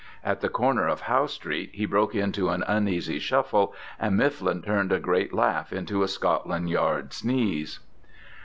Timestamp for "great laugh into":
4.99-6.01